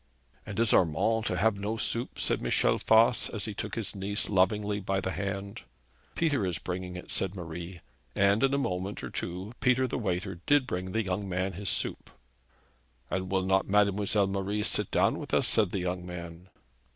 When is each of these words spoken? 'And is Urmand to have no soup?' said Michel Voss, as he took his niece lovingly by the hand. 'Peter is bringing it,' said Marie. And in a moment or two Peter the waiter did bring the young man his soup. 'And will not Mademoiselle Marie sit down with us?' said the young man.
'And 0.47 0.59
is 0.59 0.73
Urmand 0.73 1.25
to 1.27 1.37
have 1.37 1.59
no 1.59 1.77
soup?' 1.77 2.17
said 2.17 2.41
Michel 2.41 2.79
Voss, 2.79 3.29
as 3.29 3.45
he 3.45 3.53
took 3.53 3.75
his 3.75 3.93
niece 3.95 4.31
lovingly 4.31 4.79
by 4.79 4.99
the 4.99 5.11
hand. 5.11 5.61
'Peter 6.15 6.43
is 6.43 6.57
bringing 6.57 6.95
it,' 6.95 7.11
said 7.11 7.35
Marie. 7.35 7.81
And 8.15 8.41
in 8.41 8.51
a 8.51 8.57
moment 8.57 9.03
or 9.03 9.11
two 9.11 9.53
Peter 9.59 9.87
the 9.87 9.99
waiter 9.99 10.39
did 10.47 10.65
bring 10.65 10.93
the 10.93 11.05
young 11.05 11.29
man 11.29 11.53
his 11.53 11.69
soup. 11.69 12.09
'And 13.11 13.29
will 13.29 13.43
not 13.45 13.67
Mademoiselle 13.69 14.25
Marie 14.25 14.63
sit 14.63 14.89
down 14.89 15.19
with 15.19 15.35
us?' 15.35 15.47
said 15.47 15.69
the 15.69 15.77
young 15.81 16.03
man. 16.03 16.49